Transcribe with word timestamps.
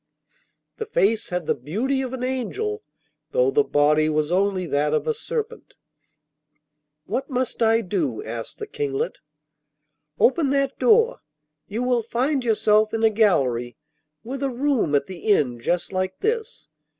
The 0.77 0.87
face 0.87 1.29
had 1.29 1.45
the 1.45 1.53
beauty 1.53 2.01
of 2.01 2.11
an 2.11 2.23
angel, 2.23 2.81
though 3.33 3.51
the 3.51 3.63
body 3.63 4.09
was 4.09 4.31
only 4.31 4.65
that 4.65 4.95
of 4.95 5.05
a 5.05 5.13
serpent. 5.13 5.75
'What 7.05 7.29
must 7.29 7.61
I 7.61 7.81
do?' 7.81 8.23
asked 8.23 8.57
the 8.57 8.65
Kinglet. 8.65 9.19
'Open 10.19 10.49
that 10.49 10.79
door. 10.79 11.19
You 11.67 11.83
will 11.83 12.01
find 12.01 12.43
yourself 12.43 12.95
in 12.95 13.03
a 13.03 13.11
gallery 13.11 13.77
with 14.23 14.41
a 14.41 14.49
room 14.49 14.95
at 14.95 15.05
the 15.05 15.31
end 15.31 15.61
just 15.61 15.93
like 15.93 16.17
this. 16.21 16.67